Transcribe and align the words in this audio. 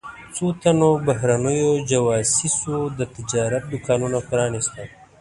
څو 0.35 0.45
تنو 0.61 0.89
بهرنیو 1.07 1.71
جواسیسو 1.89 2.75
د 2.97 2.99
تجارت 3.13 3.63
دوکانونه 3.71 4.17
پرانیستل. 4.29 4.87